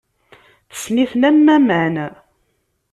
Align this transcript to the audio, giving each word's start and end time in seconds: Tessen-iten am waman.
Tessen-iten 0.69 1.23
am 1.29 1.39
waman. 1.67 1.95